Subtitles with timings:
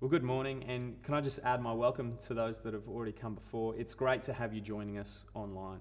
[0.00, 3.10] Well, good morning, and can I just add my welcome to those that have already
[3.10, 3.74] come before?
[3.74, 5.80] It's great to have you joining us online.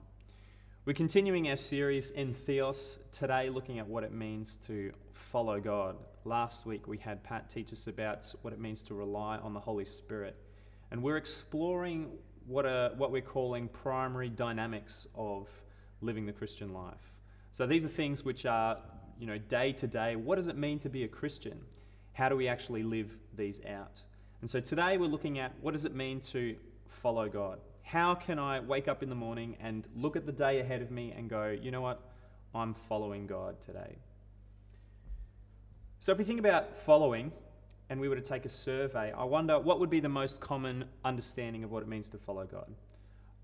[0.86, 5.98] We're continuing our series in Theos today, looking at what it means to follow God.
[6.26, 9.60] Last week we had Pat teach us about what it means to rely on the
[9.60, 10.36] Holy Spirit,
[10.90, 12.10] and we're exploring
[12.48, 15.48] what, are, what we're calling primary dynamics of
[16.02, 17.14] living the Christian life.
[17.52, 18.80] So these are things which are,
[19.20, 20.16] you know, day to day.
[20.16, 21.60] What does it mean to be a Christian?
[22.18, 24.02] How do we actually live these out?
[24.42, 26.56] And so today we're looking at what does it mean to
[26.90, 27.60] follow God?
[27.84, 30.90] How can I wake up in the morning and look at the day ahead of
[30.90, 32.02] me and go, you know what?
[32.56, 33.98] I'm following God today.
[36.00, 37.32] So if we think about following
[37.92, 40.86] and we were to take a survey, I wonder what would be the most common
[41.06, 42.74] understanding of what it means to follow God?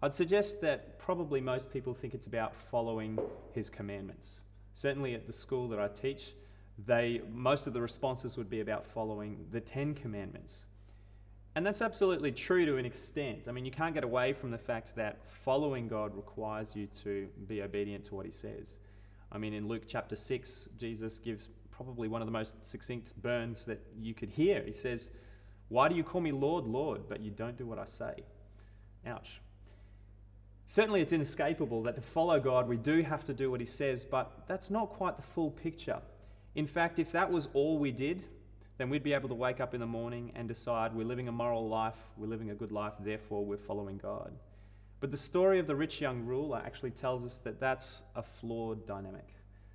[0.01, 3.19] I'd suggest that probably most people think it's about following
[3.53, 4.41] his commandments.
[4.73, 6.33] Certainly at the school that I teach,
[6.85, 10.65] they most of the responses would be about following the Ten Commandments.
[11.55, 13.47] And that's absolutely true to an extent.
[13.47, 17.27] I mean, you can't get away from the fact that following God requires you to
[17.47, 18.77] be obedient to what he says.
[19.31, 23.65] I mean, in Luke chapter 6, Jesus gives probably one of the most succinct burns
[23.65, 24.63] that you could hear.
[24.63, 25.11] He says,
[25.69, 28.13] Why do you call me Lord, Lord, but you don't do what I say?
[29.05, 29.41] Ouch.
[30.65, 34.05] Certainly, it's inescapable that to follow God, we do have to do what he says,
[34.05, 35.99] but that's not quite the full picture.
[36.55, 38.25] In fact, if that was all we did,
[38.77, 41.31] then we'd be able to wake up in the morning and decide we're living a
[41.31, 44.33] moral life, we're living a good life, therefore we're following God.
[44.99, 48.85] But the story of the rich young ruler actually tells us that that's a flawed
[48.85, 49.27] dynamic,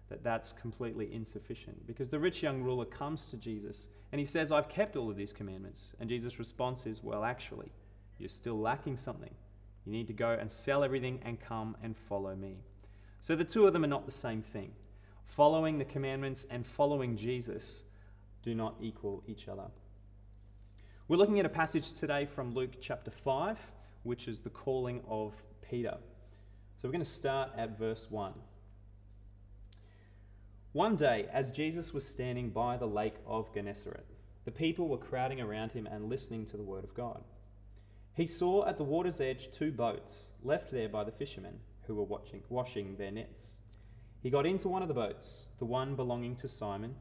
[0.09, 1.87] that that's completely insufficient.
[1.87, 5.17] Because the rich young ruler comes to Jesus and he says, I've kept all of
[5.17, 5.95] these commandments.
[6.01, 7.71] And Jesus' response is, Well, actually,
[8.19, 9.35] you're still lacking something.
[9.85, 12.57] You need to go and sell everything and come and follow me.
[13.21, 14.73] So the two of them are not the same thing
[15.37, 17.85] following the commandments and following Jesus
[18.43, 19.67] do not equal each other.
[21.09, 23.59] We're looking at a passage today from Luke chapter 5,
[24.03, 25.33] which is the calling of
[25.69, 25.97] Peter.
[26.77, 28.33] So we're going to start at verse 1.
[30.73, 34.07] One day, as Jesus was standing by the lake of Gennesaret,
[34.45, 37.23] the people were crowding around him and listening to the word of God.
[38.15, 42.05] He saw at the water's edge two boats left there by the fishermen who were
[42.05, 43.55] watching, washing their nets.
[44.23, 46.97] He got into one of the boats, the one belonging to Simon,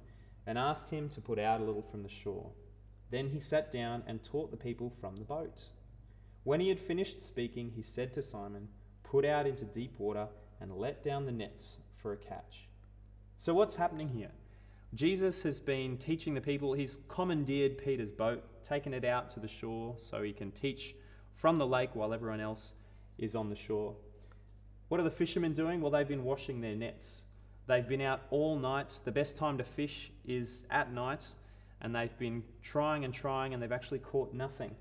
[0.45, 2.51] and asked him to put out a little from the shore.
[3.09, 5.63] Then he sat down and taught the people from the boat.
[6.44, 8.67] When he had finished speaking, he said to Simon,
[9.03, 10.28] Put out into deep water
[10.59, 12.67] and let down the nets for a catch.
[13.38, 14.31] So, what's happening here?
[14.94, 16.73] Jesus has been teaching the people.
[16.73, 20.95] He's commandeered Peter's boat, taken it out to the shore so he can teach
[21.35, 22.73] from the lake while everyone else
[23.17, 23.95] is on the shore.
[24.90, 25.81] What are the fishermen doing?
[25.81, 27.24] Well, they've been washing their nets.
[27.68, 29.02] They've been out all night.
[29.03, 31.28] The best time to fish is at night,
[31.81, 34.74] and they've been trying and trying, and they've actually caught nothing.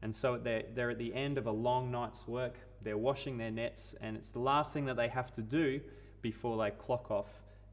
[0.00, 2.54] And so they're, they're at the end of a long night's work.
[2.82, 5.80] They're washing their nets, and it's the last thing that they have to do
[6.22, 7.28] before they clock off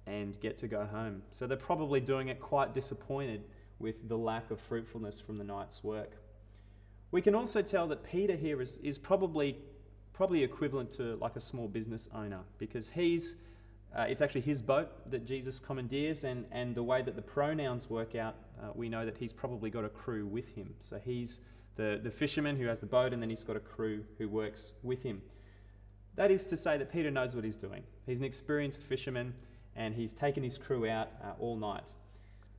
[0.05, 1.21] and get to go home.
[1.31, 3.43] So they're probably doing it quite disappointed
[3.79, 6.11] with the lack of fruitfulness from the night's work.
[7.11, 9.57] We can also tell that Peter here is, is probably,
[10.19, 13.37] probably equivalent to like a small business owner because he's,
[13.97, 17.89] uh, it's actually his boat that Jesus commandeers, and, and the way that the pronouns
[17.89, 20.73] work out, uh, we know that he's probably got a crew with him.
[20.81, 21.39] So he's
[21.77, 24.73] the, the fisherman who has the boat, and then he's got a crew who works
[24.83, 25.21] with him.
[26.15, 27.83] That is to say that Peter knows what he's doing.
[28.05, 29.33] He's an experienced fisherman,
[29.77, 31.93] and he's taken his crew out uh, all night.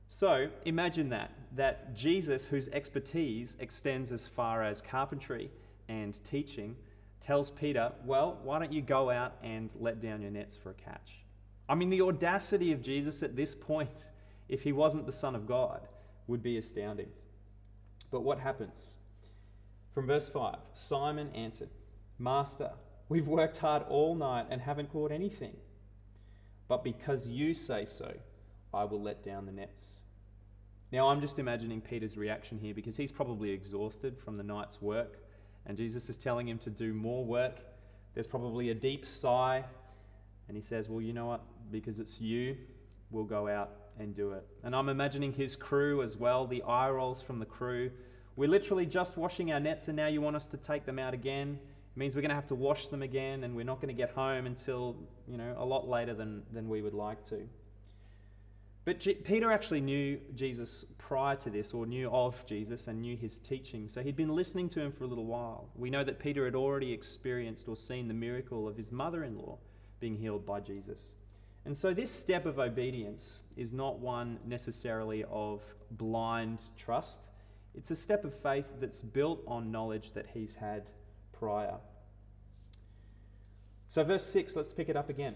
[0.07, 5.51] So imagine that, that Jesus, whose expertise extends as far as carpentry
[5.89, 6.75] and teaching,
[7.21, 10.73] tells Peter, Well, why don't you go out and let down your nets for a
[10.73, 11.21] catch?
[11.69, 14.09] I mean, the audacity of Jesus at this point,
[14.49, 15.87] if he wasn't the Son of God,
[16.27, 17.09] would be astounding.
[18.09, 18.95] But what happens?
[19.93, 21.69] From verse 5 Simon answered,
[22.17, 22.71] Master,
[23.09, 25.55] we've worked hard all night and haven't caught anything.
[26.67, 28.13] But because you say so,
[28.73, 30.01] I will let down the nets.
[30.91, 35.17] Now, I'm just imagining Peter's reaction here because he's probably exhausted from the night's work,
[35.65, 37.59] and Jesus is telling him to do more work.
[38.13, 39.63] There's probably a deep sigh,
[40.47, 41.41] and he says, Well, you know what?
[41.71, 42.57] Because it's you,
[43.09, 44.45] we'll go out and do it.
[44.63, 47.91] And I'm imagining his crew as well, the eye rolls from the crew.
[48.35, 51.13] We're literally just washing our nets, and now you want us to take them out
[51.13, 51.59] again.
[51.95, 53.97] It means we're going to have to wash them again, and we're not going to
[53.97, 54.95] get home until,
[55.27, 57.47] you know, a lot later than, than we would like to.
[58.83, 63.15] But G- Peter actually knew Jesus prior to this, or knew of Jesus and knew
[63.15, 63.87] his teaching.
[63.87, 65.69] So he'd been listening to him for a little while.
[65.75, 69.37] We know that Peter had already experienced or seen the miracle of his mother in
[69.37, 69.57] law
[69.99, 71.15] being healed by Jesus.
[71.65, 75.61] And so this step of obedience is not one necessarily of
[75.91, 77.29] blind trust.
[77.75, 80.89] It's a step of faith that's built on knowledge that he's had
[81.33, 81.77] prior.
[83.89, 85.35] So, verse 6, let's pick it up again.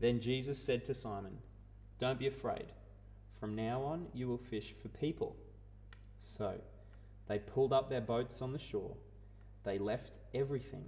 [0.00, 1.38] Then Jesus said to Simon,
[1.98, 2.66] Don't be afraid.
[3.40, 5.36] From now on, you will fish for people.
[6.20, 6.54] So
[7.28, 8.96] they pulled up their boats on the shore,
[9.64, 10.84] they left everything,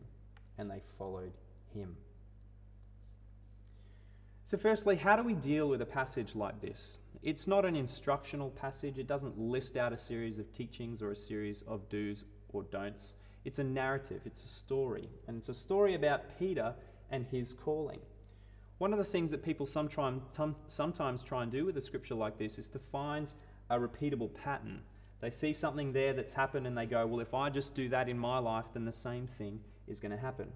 [0.57, 1.33] and they followed
[1.75, 1.97] him.
[4.45, 6.99] So, firstly, how do we deal with a passage like this?
[7.23, 11.17] It's not an instructional passage, it doesn't list out a series of teachings or a
[11.17, 13.15] series of do's or don'ts.
[13.45, 16.75] It's a narrative, it's a story, and it's a story about Peter
[17.11, 18.01] and his calling.
[18.79, 22.59] One of the things that people sometimes try and do with a scripture like this
[22.59, 23.33] is to find
[23.71, 24.83] a repeatable pattern.
[25.21, 28.09] They see something there that's happened and they go, well, if I just do that
[28.09, 29.59] in my life, then the same thing
[29.89, 30.53] is going to happen.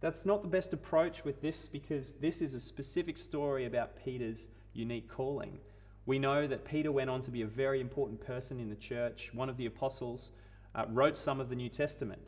[0.00, 4.50] That's not the best approach with this because this is a specific story about Peter's
[4.72, 5.58] unique calling.
[6.06, 9.30] We know that Peter went on to be a very important person in the church.
[9.34, 10.30] One of the apostles
[10.76, 12.22] uh, wrote some of the New Testament.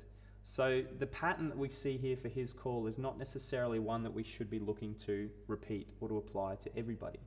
[0.50, 4.12] So the pattern that we see here for his call is not necessarily one that
[4.12, 7.20] we should be looking to repeat or to apply to everybody.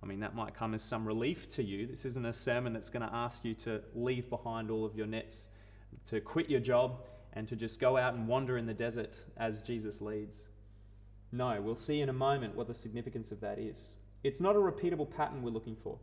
[0.00, 1.88] I mean, that might come as some relief to you.
[1.88, 5.08] This isn't a sermon that's going to ask you to leave behind all of your
[5.08, 5.48] nets,
[6.06, 7.00] to quit your job,
[7.32, 10.46] and to just go out and wander in the desert as Jesus leads.
[11.32, 13.96] No, we'll see in a moment what the significance of that is.
[14.22, 15.98] It's not a repeatable pattern we're looking for.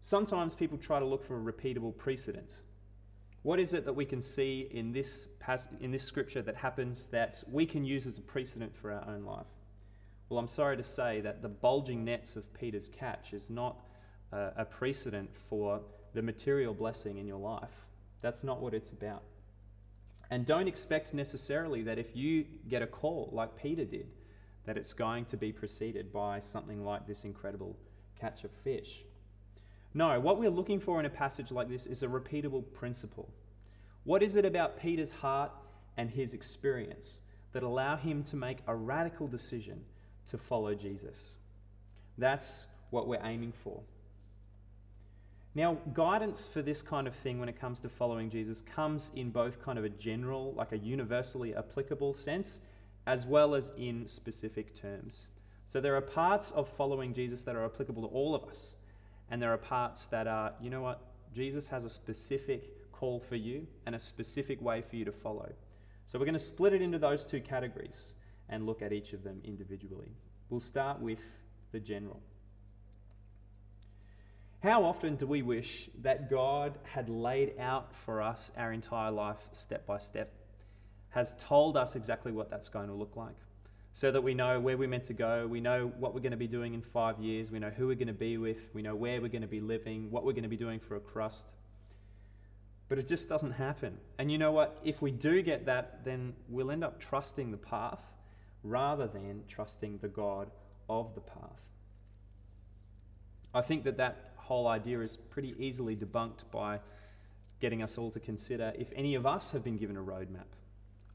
[0.00, 2.54] Sometimes people try to look for a repeatable precedent.
[3.42, 7.08] What is it that we can see in this, pas- in this scripture that happens
[7.08, 9.46] that we can use as a precedent for our own life?
[10.28, 13.76] Well, I'm sorry to say that the bulging nets of Peter's catch is not
[14.32, 15.80] uh, a precedent for
[16.14, 17.86] the material blessing in your life.
[18.20, 19.24] That's not what it's about.
[20.30, 24.06] And don't expect necessarily that if you get a call like Peter did,
[24.64, 27.76] that it's going to be preceded by something like this incredible
[28.18, 29.04] catch of fish.
[29.94, 33.28] No, what we're looking for in a passage like this is a repeatable principle.
[34.04, 35.52] What is it about Peter's heart
[35.96, 37.20] and his experience
[37.52, 39.84] that allow him to make a radical decision
[40.28, 41.36] to follow Jesus?
[42.16, 43.82] That's what we're aiming for.
[45.54, 49.30] Now, guidance for this kind of thing when it comes to following Jesus comes in
[49.30, 52.62] both kind of a general, like a universally applicable sense,
[53.06, 55.26] as well as in specific terms.
[55.66, 58.76] So there are parts of following Jesus that are applicable to all of us.
[59.32, 61.00] And there are parts that are, you know what,
[61.34, 65.50] Jesus has a specific call for you and a specific way for you to follow.
[66.04, 68.12] So we're going to split it into those two categories
[68.50, 70.12] and look at each of them individually.
[70.50, 71.20] We'll start with
[71.72, 72.20] the general.
[74.62, 79.48] How often do we wish that God had laid out for us our entire life
[79.50, 80.30] step by step,
[81.08, 83.36] has told us exactly what that's going to look like?
[83.92, 85.46] So that we know where we're meant to go.
[85.46, 87.50] We know what we're going to be doing in five years.
[87.50, 88.56] We know who we're going to be with.
[88.72, 90.96] We know where we're going to be living, what we're going to be doing for
[90.96, 91.52] a crust.
[92.88, 93.98] But it just doesn't happen.
[94.18, 94.80] And you know what?
[94.82, 98.00] If we do get that, then we'll end up trusting the path
[98.62, 100.50] rather than trusting the God
[100.88, 101.60] of the path.
[103.54, 106.80] I think that that whole idea is pretty easily debunked by
[107.60, 110.48] getting us all to consider if any of us have been given a roadmap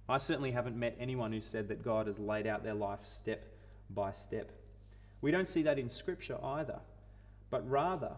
[0.10, 3.46] I certainly haven't met anyone who said that God has laid out their life step
[3.90, 4.52] by step.
[5.22, 6.80] We don't see that in Scripture either,
[7.50, 8.14] but rather,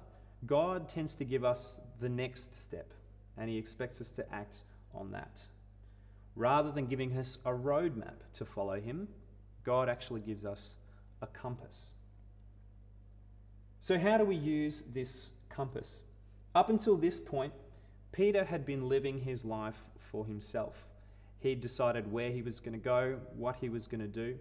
[0.46, 2.92] God tends to give us the next step,
[3.38, 5.42] and He expects us to act on that.
[6.36, 9.08] Rather than giving us a roadmap to follow Him,
[9.64, 10.76] God actually gives us
[11.22, 11.94] a compass.
[13.82, 16.02] So, how do we use this compass?
[16.54, 17.54] Up until this point,
[18.12, 20.86] Peter had been living his life for himself.
[21.40, 24.38] He had decided where he was going to go, what he was going to do.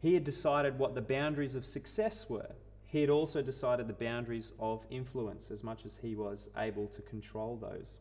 [0.00, 2.52] He had decided what the boundaries of success were.
[2.86, 7.02] He had also decided the boundaries of influence as much as he was able to
[7.02, 7.98] control those.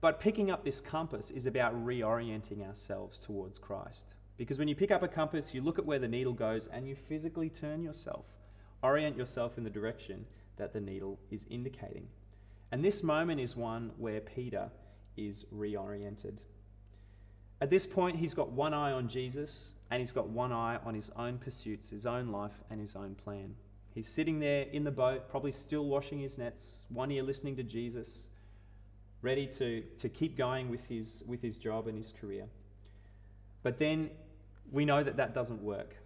[0.00, 4.14] But picking up this compass is about reorienting ourselves towards Christ.
[4.36, 6.88] Because when you pick up a compass, you look at where the needle goes and
[6.88, 8.24] you physically turn yourself,
[8.82, 12.08] orient yourself in the direction that the needle is indicating.
[12.72, 14.70] And this moment is one where Peter
[15.16, 16.38] is reoriented.
[17.60, 20.94] At this point, he's got one eye on Jesus and he's got one eye on
[20.94, 23.54] his own pursuits, his own life, and his own plan.
[23.94, 27.62] He's sitting there in the boat, probably still washing his nets, one ear listening to
[27.62, 28.28] Jesus,
[29.20, 32.46] ready to, to keep going with his, with his job and his career.
[33.62, 34.10] But then
[34.72, 35.96] we know that that doesn't work.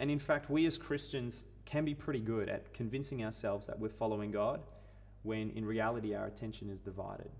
[0.00, 3.88] And in fact, we as Christians can be pretty good at convincing ourselves that we're
[3.88, 4.60] following God
[5.22, 7.30] when in reality our attention is divided.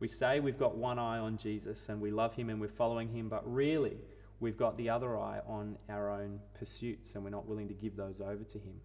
[0.00, 3.08] We say we've got one eye on Jesus and we love him and we're following
[3.08, 3.98] him, but really
[4.40, 7.96] we've got the other eye on our own pursuits and we're not willing to give
[7.96, 8.80] those over to him.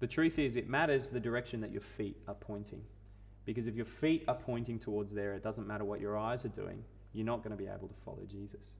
[0.00, 2.82] The truth is, it matters the direction that your feet are pointing.
[3.44, 6.50] Because if your feet are pointing towards there, it doesn't matter what your eyes are
[6.50, 8.76] doing, you're not going to be able to follow Jesus.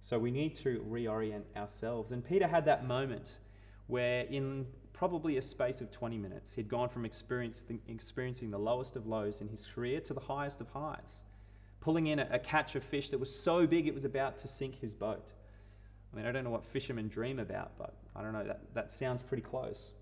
[0.00, 2.12] So we need to reorient ourselves.
[2.12, 3.38] And Peter had that moment
[3.86, 4.66] where, in
[4.98, 9.46] probably a space of 20 minutes, he'd gone from experiencing the lowest of lows in
[9.48, 11.22] his career to the highest of highs,
[11.80, 14.48] pulling in a, a catch of fish that was so big it was about to
[14.48, 15.34] sink his boat.
[16.12, 18.92] I mean, I don't know what fishermen dream about, but I don't know, that, that
[18.92, 19.92] sounds pretty close.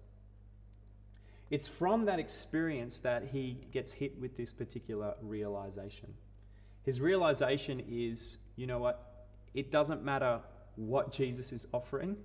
[1.51, 6.15] It's from that experience that he gets hit with this particular realization.
[6.85, 9.27] His realization is you know what?
[9.53, 10.41] It doesn't matter
[10.77, 12.17] what Jesus is offering,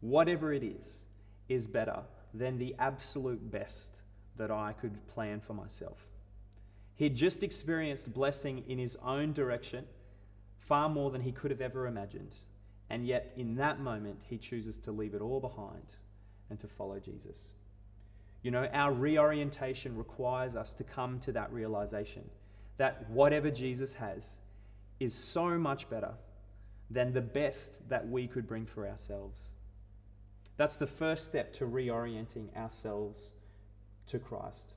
[0.00, 1.06] whatever it is,
[1.50, 2.00] is better
[2.32, 4.00] than the absolute best
[4.36, 5.98] that I could plan for myself.
[6.96, 9.84] He'd just experienced blessing in his own direction
[10.58, 12.36] far more than he could have ever imagined.
[12.88, 15.94] And yet, in that moment, he chooses to leave it all behind
[16.48, 17.54] and to follow Jesus.
[18.42, 22.22] You know, our reorientation requires us to come to that realization
[22.78, 24.38] that whatever Jesus has
[25.00, 26.12] is so much better
[26.90, 29.52] than the best that we could bring for ourselves.
[30.56, 33.32] That's the first step to reorienting ourselves
[34.08, 34.74] to Christ.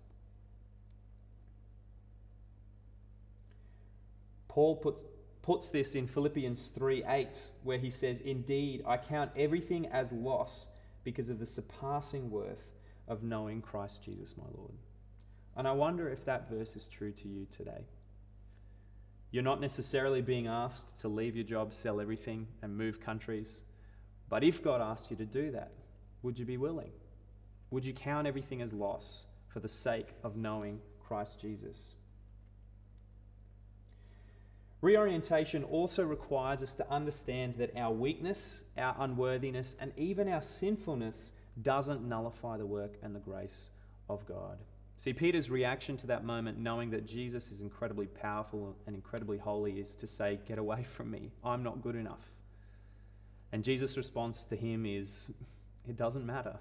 [4.48, 5.06] Paul puts,
[5.42, 10.68] puts this in Philippians 3 8, where he says, Indeed, I count everything as loss
[11.04, 12.64] because of the surpassing worth
[13.08, 14.74] of knowing Christ Jesus, my Lord.
[15.56, 17.86] And I wonder if that verse is true to you today.
[19.32, 23.62] You're not necessarily being asked to leave your job, sell everything, and move countries.
[24.34, 25.70] But if God asked you to do that,
[26.24, 26.90] would you be willing?
[27.70, 31.94] Would you count everything as loss for the sake of knowing Christ Jesus?
[34.82, 41.32] Reorientation also requires us to understand that our weakness, our unworthiness, and even our sinfulness
[41.62, 43.70] doesn't nullify the work and the grace
[44.10, 44.58] of God.
[44.98, 49.74] See, Peter's reaction to that moment, knowing that Jesus is incredibly powerful and incredibly holy,
[49.74, 51.30] is to say, Get away from me.
[51.44, 52.32] I'm not good enough.
[53.54, 55.30] And Jesus' response to him is,
[55.88, 56.58] It doesn't matter.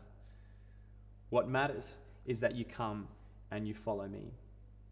[1.30, 3.08] What matters is that you come
[3.50, 4.30] and you follow me.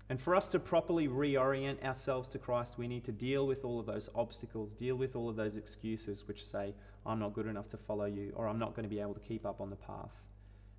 [0.08, 3.78] And for us to properly reorient ourselves to Christ, we need to deal with all
[3.78, 7.68] of those obstacles, deal with all of those excuses which say, I'm not good enough
[7.68, 9.76] to follow you, or I'm not going to be able to keep up on the
[9.76, 10.10] path.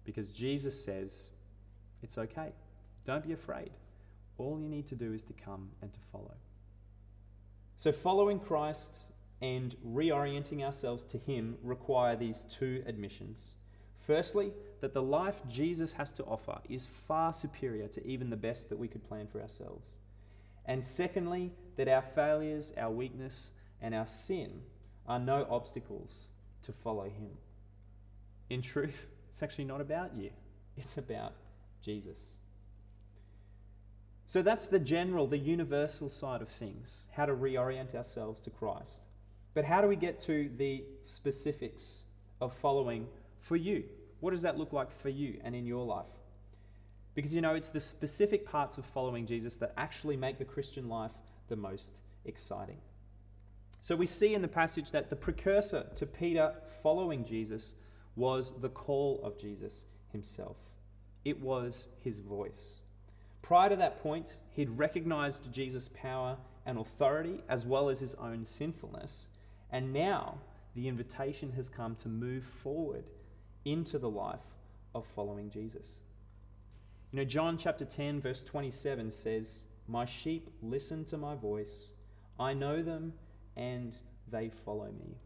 [0.03, 1.29] Because Jesus says,
[2.01, 2.51] it's okay.
[3.05, 3.69] Don't be afraid.
[4.39, 6.33] All you need to do is to come and to follow.
[7.75, 9.10] So, following Christ
[9.41, 13.55] and reorienting ourselves to Him require these two admissions.
[14.05, 18.69] Firstly, that the life Jesus has to offer is far superior to even the best
[18.69, 19.91] that we could plan for ourselves.
[20.65, 24.61] And secondly, that our failures, our weakness, and our sin
[25.07, 26.29] are no obstacles
[26.63, 27.31] to follow him.
[28.49, 30.31] In truth, it's actually not about you,
[30.77, 31.33] it's about
[31.81, 32.37] Jesus.
[34.25, 39.03] So that's the general, the universal side of things, how to reorient ourselves to Christ.
[39.53, 42.03] But how do we get to the specifics
[42.39, 43.07] of following
[43.39, 43.83] for you?
[44.19, 46.05] What does that look like for you and in your life?
[47.15, 50.87] Because you know, it's the specific parts of following Jesus that actually make the Christian
[50.87, 51.11] life
[51.49, 52.77] the most exciting.
[53.81, 56.53] So we see in the passage that the precursor to Peter
[56.83, 57.75] following Jesus
[58.15, 60.57] was the call of Jesus himself,
[61.25, 62.81] it was his voice.
[63.41, 68.45] Prior to that point, he'd recognized Jesus' power and authority as well as his own
[68.45, 69.29] sinfulness.
[69.71, 70.37] And now
[70.75, 73.05] the invitation has come to move forward
[73.65, 74.39] into the life
[74.93, 75.99] of following Jesus.
[77.11, 81.91] You know, John chapter 10, verse 27 says, My sheep listen to my voice,
[82.39, 83.13] I know them
[83.55, 83.95] and
[84.31, 85.17] they follow me.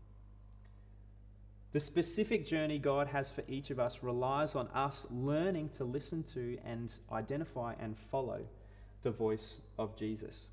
[1.73, 6.23] The specific journey God has for each of us relies on us learning to listen
[6.33, 8.39] to and identify and follow
[9.03, 10.51] the voice of Jesus.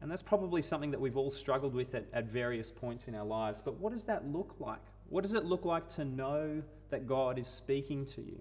[0.00, 3.24] And that's probably something that we've all struggled with at, at various points in our
[3.24, 3.62] lives.
[3.62, 4.80] But what does that look like?
[5.08, 8.38] What does it look like to know that God is speaking to you?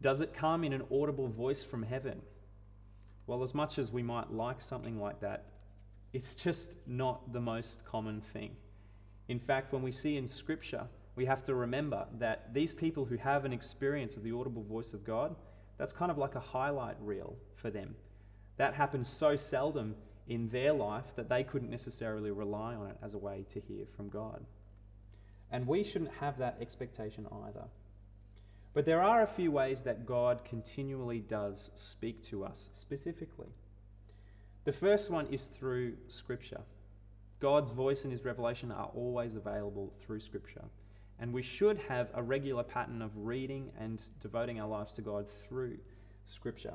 [0.00, 2.20] Does it come in an audible voice from heaven?
[3.26, 5.44] Well, as much as we might like something like that,
[6.12, 8.50] it's just not the most common thing.
[9.28, 13.16] In fact, when we see in Scripture we have to remember that these people who
[13.16, 15.34] have an experience of the audible voice of God,
[15.78, 17.94] that's kind of like a highlight reel for them.
[18.56, 19.94] That happens so seldom
[20.28, 23.84] in their life that they couldn't necessarily rely on it as a way to hear
[23.96, 24.44] from God.
[25.50, 27.64] And we shouldn't have that expectation either.
[28.74, 33.48] But there are a few ways that God continually does speak to us specifically.
[34.64, 36.60] The first one is through Scripture.
[37.40, 40.64] God's voice and His revelation are always available through Scripture.
[41.18, 45.26] And we should have a regular pattern of reading and devoting our lives to God
[45.46, 45.78] through
[46.24, 46.74] Scripture.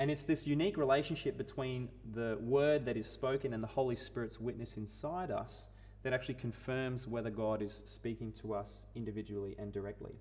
[0.00, 4.40] And it's this unique relationship between the word that is spoken and the Holy Spirit's
[4.40, 5.68] witness inside us
[6.02, 10.14] that actually confirms whether God is speaking to us individually and directly.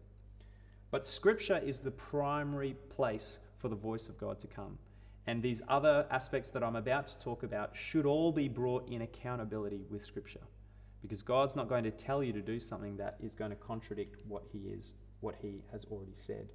[0.92, 4.78] But Scripture is the primary place for the voice of God to come.
[5.28, 9.04] And these other aspects that I'm about to talk about should all be brought in
[9.04, 10.44] accountability with Scripture.
[11.02, 14.18] Because God's not going to tell you to do something that is going to contradict
[14.28, 16.50] what He is, what He has already said.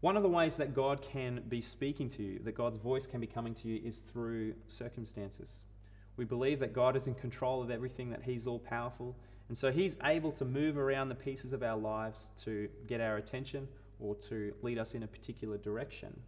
[0.00, 3.20] One of the ways that God can be speaking to you, that God's voice can
[3.20, 5.64] be coming to you, is through circumstances.
[6.16, 9.16] We believe that God is in control of everything, that He's all powerful,
[9.48, 13.16] and so He's able to move around the pieces of our lives to get our
[13.16, 16.20] attention or to lead us in a particular direction.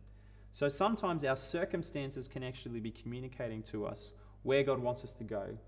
[0.50, 5.25] So sometimes our circumstances can actually be communicating to us where God wants us to
[5.25, 5.58] go,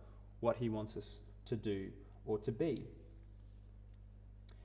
[0.41, 1.91] what He wants us to do
[2.25, 2.87] or to be.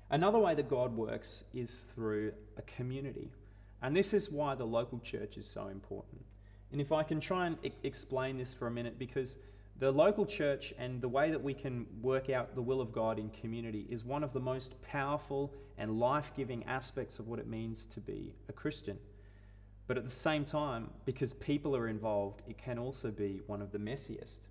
[0.09, 3.31] Another way that God works is through a community.
[3.81, 6.21] And this is why the local church is so important.
[6.71, 9.37] And if I can try and explain this for a minute, because
[9.77, 13.19] the local church and the way that we can work out the will of God
[13.19, 17.47] in community is one of the most powerful and life giving aspects of what it
[17.47, 18.97] means to be a Christian.
[19.87, 23.71] But at the same time, because people are involved, it can also be one of
[23.71, 24.47] the messiest.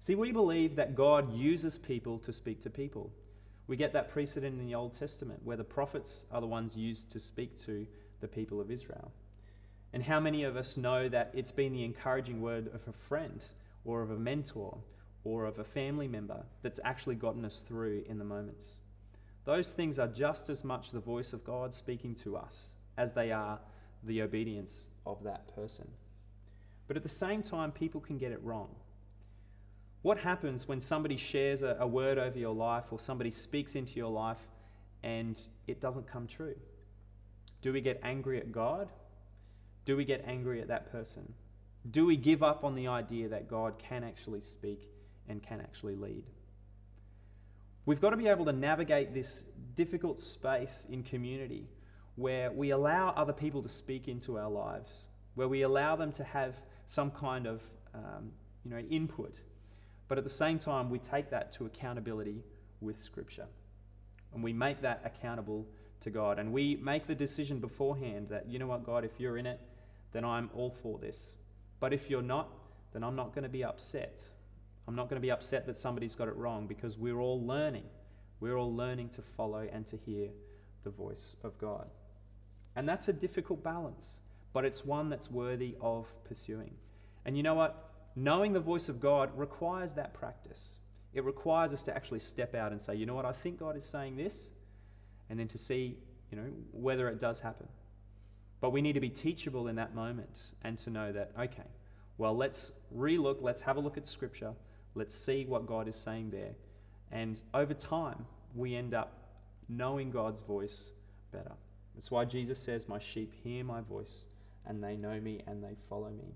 [0.00, 3.12] See, we believe that God uses people to speak to people.
[3.68, 7.12] We get that precedent in the Old Testament where the prophets are the ones used
[7.12, 7.86] to speak to
[8.20, 9.12] the people of Israel.
[9.92, 13.44] And how many of us know that it's been the encouraging word of a friend
[13.84, 14.78] or of a mentor
[15.24, 18.80] or of a family member that's actually gotten us through in the moments.
[19.44, 23.32] Those things are just as much the voice of God speaking to us as they
[23.32, 23.58] are
[24.02, 25.88] the obedience of that person.
[26.86, 28.68] But at the same time, people can get it wrong.
[30.02, 33.96] What happens when somebody shares a, a, word over your life or somebody speaks into
[33.96, 34.38] your life
[35.02, 36.54] and it doesn't come true?
[37.62, 38.88] Do we get angry at God?
[39.84, 41.32] Do we get angry at that person?
[41.90, 44.88] Do we give up on the idea that God can actually speak
[45.28, 46.24] and can actually lead?
[47.86, 51.66] We've got to be able to navigate this difficult space in community
[52.16, 55.06] where we allow other people to speak into our lives,
[55.36, 56.56] where we allow them to have
[56.86, 57.62] some kind of
[57.94, 58.32] um,
[58.64, 59.40] you know, input,
[60.08, 62.42] but at the same time, we take that to accountability
[62.80, 63.46] with Scripture.
[64.34, 65.66] And we make that accountable
[66.00, 66.38] to God.
[66.38, 69.60] And we make the decision beforehand that, you know what, God, if you're in it,
[70.12, 71.36] then I'm all for this.
[71.80, 72.48] But if you're not,
[72.92, 74.22] then I'm not going to be upset.
[74.86, 77.84] I'm not going to be upset that somebody's got it wrong because we're all learning.
[78.40, 80.28] We're all learning to follow and to hear
[80.84, 81.88] the voice of God.
[82.76, 84.20] And that's a difficult balance,
[84.52, 86.74] but it's one that's worthy of pursuing.
[87.24, 87.87] And you know what?
[88.18, 90.80] Knowing the voice of God requires that practice.
[91.14, 93.76] It requires us to actually step out and say, you know what, I think God
[93.76, 94.50] is saying this,
[95.30, 95.96] and then to see,
[96.32, 97.68] you know, whether it does happen.
[98.60, 101.68] But we need to be teachable in that moment and to know that, okay,
[102.16, 104.52] well, let's relook, let's have a look at Scripture,
[104.96, 106.56] let's see what God is saying there.
[107.12, 109.12] And over time, we end up
[109.68, 110.90] knowing God's voice
[111.30, 111.52] better.
[111.94, 114.26] That's why Jesus says, My sheep hear my voice,
[114.66, 116.34] and they know me and they follow me.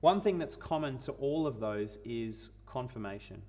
[0.00, 3.42] One thing that's common to all of those is confirmation.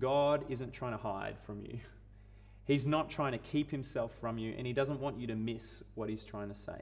[0.00, 1.78] God isn't trying to hide from you.
[2.64, 5.84] He's not trying to keep himself from you, and he doesn't want you to miss
[5.94, 6.80] what he's trying to say.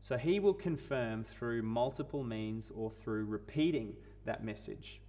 [0.00, 5.00] So he will confirm through multiple means or through repeating that message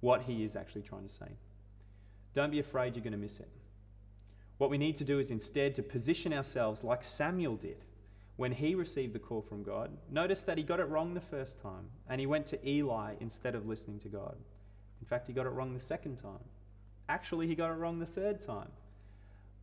[0.00, 1.36] what he is actually trying to say.
[2.32, 3.50] Don't be afraid you're going to miss it.
[4.56, 7.84] What we need to do is instead to position ourselves like Samuel did
[8.42, 9.88] when he received the call from God.
[10.10, 13.54] Notice that he got it wrong the first time and he went to Eli instead
[13.54, 14.34] of listening to God.
[15.00, 16.42] In fact, he got it wrong the second time.
[17.08, 18.72] Actually, he got it wrong the third time.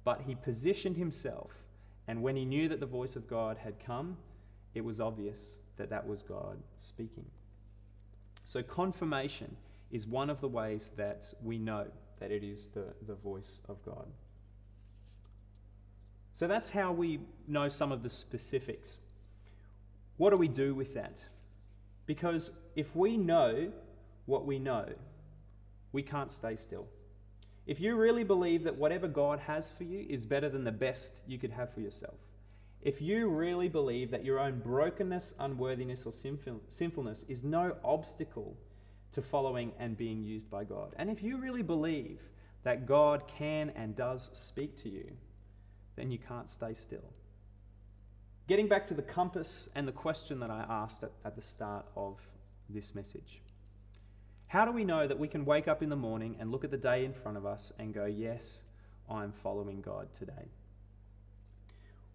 [0.05, 1.51] But he positioned himself,
[2.07, 4.15] and when he knew that the voice of God had come,
[4.73, 7.25] it was obvious that that was God speaking.
[8.45, 9.57] So, confirmation
[9.91, 11.87] is one of the ways that we know
[12.21, 14.07] that it is the, the voice of God.
[16.33, 18.99] So, that's how we know some of the specifics.
[20.17, 21.25] What do we do with that?
[22.05, 23.71] Because if we know
[24.25, 24.85] what we know,
[25.91, 26.87] we can't stay still.
[27.69, 31.19] if you really believe that whatever God has for you is better than the best
[31.27, 32.17] you could have for yourself,
[32.81, 38.57] if you really believe that your own brokenness, unworthiness, or sinful, sinfulness is no obstacle
[39.11, 42.21] to following and being used by God, and if you really believe
[42.63, 45.11] that God can and does speak to you,
[45.99, 47.13] then you can't stay still.
[48.47, 51.85] Getting back to the compass and the question that I asked at, at the start
[51.95, 52.17] of
[52.69, 53.41] this message.
[54.47, 56.71] How do we know that we can wake up in the morning and look at
[56.71, 58.63] the day in front of us and go, Yes,
[59.09, 60.49] I'm following God today?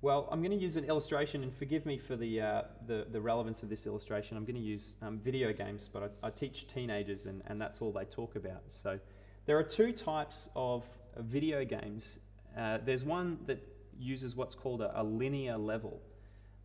[0.01, 3.21] Well, I'm going to use an illustration, and forgive me for the, uh, the, the,
[3.21, 4.37] relevance of this illustration.
[4.37, 7.81] I'm going to use um, video games, but I, I, teach teenagers, and, and that's
[7.81, 8.65] all they talk about.
[8.69, 8.99] So
[9.47, 10.85] there are two types of
[11.17, 12.19] video games.
[12.59, 13.63] Uh, there's one that
[13.99, 16.01] uses what's called a, a linear level.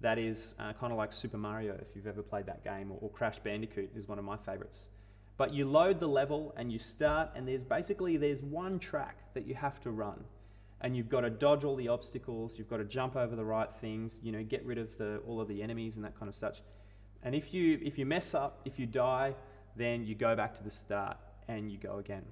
[0.02, 2.98] That is uh, kind of like Super Mario, if you've ever played that game, or,
[3.02, 4.90] or Crash Bandicoot is one of my favorites.
[5.38, 9.46] But you load the level and you start, and there's basically there's one track that
[9.46, 10.24] you have to run
[10.82, 13.70] and you've got to dodge all the obstacles, you've got to jump over the right
[13.82, 16.36] things, you know, get rid of the, all of the enemies and that kind of
[16.36, 16.62] such.
[17.24, 19.36] And if you, if you mess up, if you die,
[19.76, 22.24] then you go back to the start and you go again.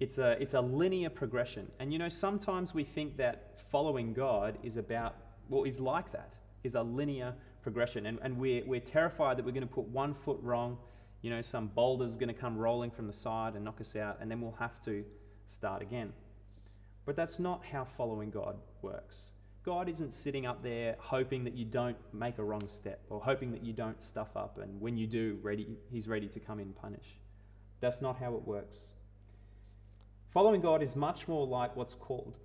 [0.00, 1.70] It's a, it's a linear progression.
[1.80, 5.16] And you know, sometimes we think that following God is about,
[5.48, 8.06] well, is like that, is a linear progression.
[8.06, 10.78] And, and we're, we're terrified that we're going to put one foot wrong,
[11.22, 14.18] you know, some boulder's going to come rolling from the side and knock us out,
[14.20, 15.04] and then we'll have to
[15.46, 16.12] start again.
[17.04, 19.32] But that's not how following God works.
[19.64, 23.50] God isn't sitting up there hoping that you don't make a wrong step or hoping
[23.52, 26.66] that you don't stuff up, and when you do, ready, He's ready to come in
[26.66, 27.18] and punish.
[27.80, 28.92] That's not how it works.
[30.30, 32.36] Following God is much more like what's called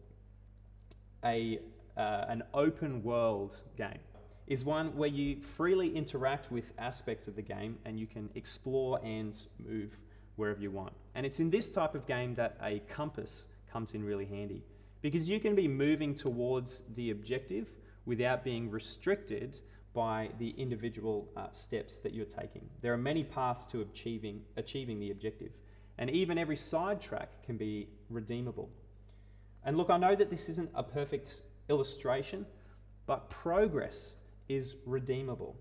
[1.25, 1.59] a,
[1.97, 3.99] uh, an open world game.
[4.47, 8.99] Is one where you freely interact with aspects of the game and you can explore
[9.03, 9.97] and move
[10.37, 10.93] wherever you want.
[11.15, 14.63] And it's in this type of game that a compass comes in really handy
[15.01, 17.67] because you can be moving towards the objective
[18.05, 19.61] without being restricted
[19.93, 22.67] by the individual uh, steps that you're taking.
[22.81, 25.51] There are many paths to achieving, achieving the objective,
[25.97, 28.69] and even every sidetrack can be redeemable.
[29.65, 32.45] And look, I know that this isn't a perfect illustration,
[33.05, 34.15] but progress
[34.49, 35.55] is redeemable.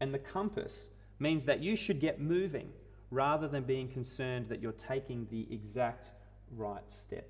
[0.00, 2.68] And the compass means that you should get moving
[3.10, 6.12] rather than being concerned that you're taking the exact
[6.56, 7.28] right step.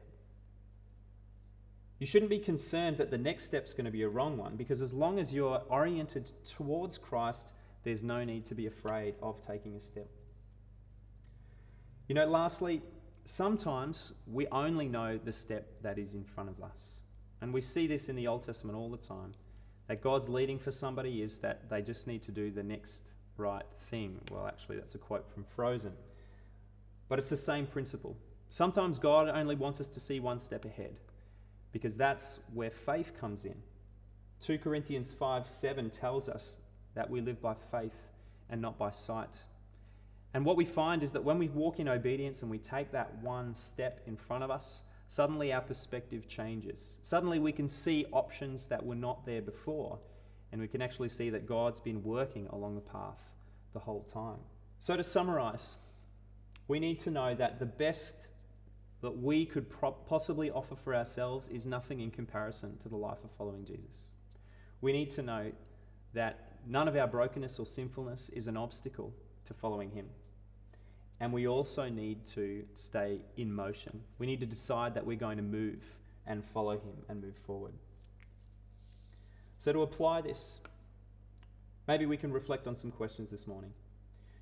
[1.98, 4.82] You shouldn't be concerned that the next step's going to be a wrong one because
[4.82, 9.76] as long as you're oriented towards Christ, there's no need to be afraid of taking
[9.76, 10.08] a step.
[12.08, 12.82] You know, lastly,
[13.24, 17.02] sometimes we only know the step that is in front of us.
[17.40, 19.32] And we see this in the Old Testament all the time.
[19.88, 23.64] That God's leading for somebody is that they just need to do the next right
[23.90, 24.20] thing.
[24.30, 25.92] Well, actually, that's a quote from Frozen.
[27.08, 28.16] But it's the same principle.
[28.50, 31.00] Sometimes God only wants us to see one step ahead
[31.72, 33.56] because that's where faith comes in.
[34.40, 36.58] 2 Corinthians 5 7 tells us
[36.94, 37.98] that we live by faith
[38.50, 39.44] and not by sight.
[40.34, 43.14] And what we find is that when we walk in obedience and we take that
[43.18, 46.96] one step in front of us, suddenly our perspective changes.
[47.02, 49.98] Suddenly we can see options that were not there before,
[50.50, 53.18] and we can actually see that God's been working along the path
[53.74, 54.40] the whole time.
[54.80, 55.76] So, to summarize,
[56.66, 58.28] we need to know that the best
[59.02, 59.66] that we could
[60.06, 64.12] possibly offer for ourselves is nothing in comparison to the life of following Jesus.
[64.80, 65.52] We need to know
[66.14, 69.12] that none of our brokenness or sinfulness is an obstacle
[69.44, 70.06] to following Him.
[71.22, 74.00] And we also need to stay in motion.
[74.18, 75.78] We need to decide that we're going to move
[76.26, 77.74] and follow Him and move forward.
[79.56, 80.60] So, to apply this,
[81.86, 83.72] maybe we can reflect on some questions this morning.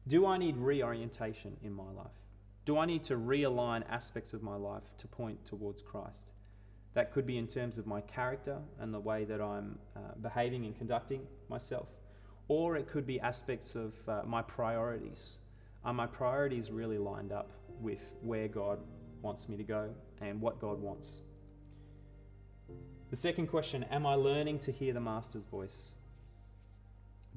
[0.09, 2.17] Do I need reorientation in my life?
[2.65, 6.33] Do I need to realign aspects of my life to point towards Christ?
[6.95, 10.65] That could be in terms of my character and the way that I'm uh, behaving
[10.65, 11.89] and conducting myself.
[12.49, 15.41] Or it could be aspects of uh, my priorities.
[15.85, 18.79] Are my priorities really lined up with where God
[19.23, 19.91] wants me to go
[20.21, 21.23] and what God wants?
[23.09, 25.95] The second question Am I learning to hear the Master's voice?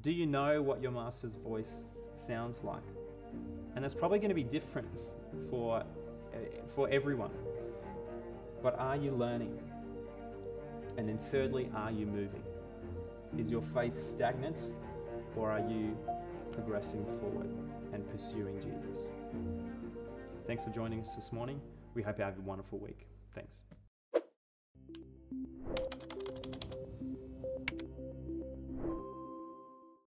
[0.02, 1.84] Do you know what your Master's voice
[2.16, 2.82] sounds like?
[3.74, 5.00] And that's probably going to be different
[5.48, 6.36] for, uh,
[6.74, 7.32] for everyone.
[8.62, 9.58] But are you learning?
[10.98, 12.42] And then, thirdly, are you moving?
[13.38, 14.70] Is your faith stagnant
[15.34, 15.96] or are you
[16.52, 17.48] progressing forward
[17.94, 19.08] and pursuing Jesus.
[20.46, 21.60] Thanks for joining us this morning.
[21.94, 23.06] We hope you have a wonderful week.
[23.34, 23.62] Thanks.